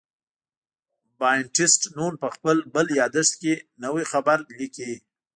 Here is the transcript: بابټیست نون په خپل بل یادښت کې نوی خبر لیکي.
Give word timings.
بابټیست 1.19 1.81
نون 1.97 2.13
په 2.21 2.27
خپل 2.35 2.57
بل 2.73 2.87
یادښت 2.99 3.33
کې 3.41 3.53
نوی 3.83 4.03
خبر 4.11 4.37
لیکي. 4.57 4.93